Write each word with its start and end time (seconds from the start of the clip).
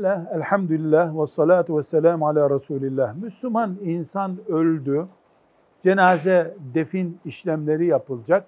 Bismillah, 0.00 0.32
elhamdülillah 0.32 1.20
ve 1.20 1.26
salatu 1.26 1.78
ve 1.78 1.82
selamu 1.82 2.28
ala 2.28 2.50
Resulillah. 2.50 3.14
Müslüman 3.14 3.76
insan 3.82 4.36
öldü, 4.48 5.06
cenaze, 5.82 6.54
defin 6.74 7.18
işlemleri 7.24 7.86
yapılacak. 7.86 8.46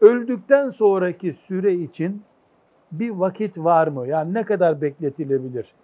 Öldükten 0.00 0.70
sonraki 0.70 1.32
süre 1.32 1.74
için 1.74 2.22
bir 2.92 3.10
vakit 3.10 3.58
var 3.58 3.88
mı? 3.88 4.08
Yani 4.08 4.34
ne 4.34 4.44
kadar 4.44 4.80
bekletilebilir? 4.80 5.74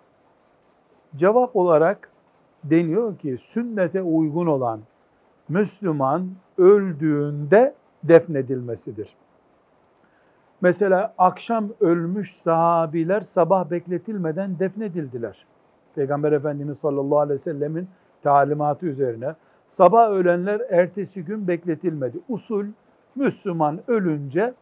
Cevap 1.16 1.56
olarak 1.56 2.10
deniyor 2.64 3.18
ki 3.18 3.38
sünnete 3.40 4.02
uygun 4.02 4.46
olan 4.46 4.80
Müslüman 5.48 6.30
öldüğünde 6.58 7.74
defnedilmesidir. 8.04 9.14
Mesela 10.62 11.14
akşam 11.18 11.68
ölmüş 11.80 12.36
sahabiler 12.36 13.20
sabah 13.20 13.70
bekletilmeden 13.70 14.58
defnedildiler. 14.58 15.46
Peygamber 15.94 16.32
Efendimiz 16.32 16.78
sallallahu 16.78 17.18
aleyhi 17.18 17.34
ve 17.34 17.42
sellemin 17.42 17.88
talimatı 18.22 18.86
üzerine. 18.86 19.34
Sabah 19.68 20.10
ölenler 20.10 20.60
ertesi 20.70 21.24
gün 21.24 21.48
bekletilmedi. 21.48 22.18
Usul 22.28 22.66
Müslüman 23.14 23.80
ölünce 23.88 24.54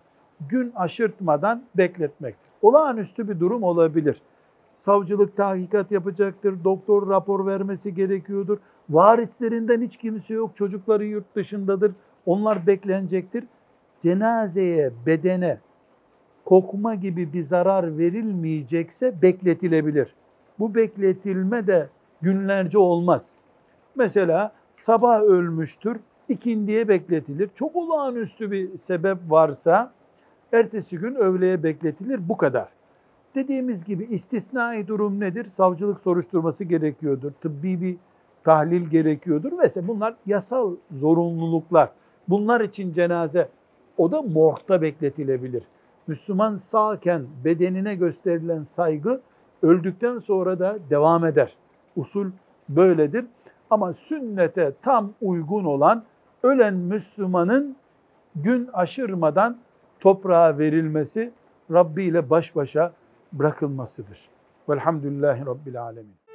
gün 0.48 0.72
aşırtmadan 0.76 1.62
bekletmektir. 1.76 2.48
Olağanüstü 2.62 3.28
bir 3.28 3.40
durum 3.40 3.62
olabilir. 3.62 4.22
Savcılık 4.76 5.36
tahkikat 5.36 5.90
yapacaktır, 5.90 6.64
doktor 6.64 7.08
rapor 7.08 7.46
vermesi 7.46 7.94
gerekiyordur. 7.94 8.58
Varislerinden 8.90 9.82
hiç 9.82 9.96
kimse 9.96 10.34
yok, 10.34 10.56
çocukları 10.56 11.04
yurt 11.04 11.36
dışındadır. 11.36 11.92
Onlar 12.26 12.66
beklenecektir. 12.66 13.44
Cenazeye, 14.00 14.90
bedene, 15.06 15.58
kokma 16.48 16.94
gibi 16.94 17.32
bir 17.32 17.42
zarar 17.42 17.98
verilmeyecekse 17.98 19.22
bekletilebilir. 19.22 20.14
Bu 20.58 20.74
bekletilme 20.74 21.66
de 21.66 21.88
günlerce 22.22 22.78
olmaz. 22.78 23.30
Mesela 23.96 24.52
sabah 24.76 25.22
ölmüştür, 25.22 25.96
ikindiye 26.28 26.88
bekletilir. 26.88 27.50
Çok 27.54 27.76
olağanüstü 27.76 28.50
bir 28.50 28.78
sebep 28.78 29.18
varsa 29.28 29.92
ertesi 30.52 30.98
gün 30.98 31.14
öğleye 31.14 31.62
bekletilir 31.62 32.28
bu 32.28 32.36
kadar. 32.36 32.68
Dediğimiz 33.34 33.84
gibi 33.84 34.04
istisnai 34.04 34.88
durum 34.88 35.20
nedir? 35.20 35.44
Savcılık 35.44 36.00
soruşturması 36.00 36.64
gerekiyordur, 36.64 37.32
tıbbi 37.32 37.80
bir 37.80 37.96
tahlil 38.44 38.90
gerekiyordur 38.90 39.58
vesaire. 39.58 39.88
Bunlar 39.88 40.14
yasal 40.26 40.76
zorunluluklar. 40.90 41.90
Bunlar 42.28 42.60
için 42.60 42.92
cenaze 42.92 43.48
o 43.96 44.12
da 44.12 44.22
morgda 44.22 44.82
bekletilebilir. 44.82 45.62
Müslüman 46.08 46.56
sağken 46.56 47.26
bedenine 47.44 47.94
gösterilen 47.94 48.62
saygı 48.62 49.20
öldükten 49.62 50.18
sonra 50.18 50.58
da 50.58 50.78
devam 50.90 51.24
eder. 51.24 51.56
Usul 51.96 52.30
böyledir. 52.68 53.24
Ama 53.70 53.92
sünnete 53.92 54.72
tam 54.82 55.12
uygun 55.20 55.64
olan 55.64 56.04
ölen 56.42 56.74
Müslümanın 56.74 57.76
gün 58.36 58.68
aşırmadan 58.72 59.58
toprağa 60.00 60.58
verilmesi, 60.58 61.32
Rabbi 61.72 62.04
ile 62.04 62.30
baş 62.30 62.56
başa 62.56 62.92
bırakılmasıdır. 63.32 64.28
Velhamdülillahi 64.68 65.46
Rabbil 65.46 65.82
Alemin. 65.82 66.27